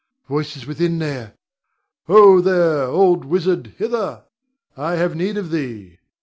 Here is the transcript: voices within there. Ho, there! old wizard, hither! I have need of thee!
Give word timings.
voices 0.27 0.65
within 0.65 0.97
there. 0.97 1.35
Ho, 2.07 2.41
there! 2.41 2.85
old 2.85 3.23
wizard, 3.23 3.75
hither! 3.77 4.23
I 4.75 4.95
have 4.95 5.13
need 5.15 5.37
of 5.37 5.51
thee! 5.51 5.99